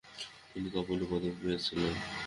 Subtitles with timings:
[0.51, 1.95] তিনি কপলি পদক পেয়েছিলেন।